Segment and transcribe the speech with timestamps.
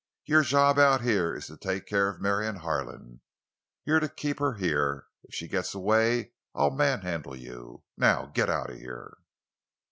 [0.25, 3.21] Your job out here is to take care of Marion Harlan.
[3.85, 5.05] You're to keep her here.
[5.25, 7.83] If she gets away I'll manhandle you!
[7.97, 9.19] Now get out of here!"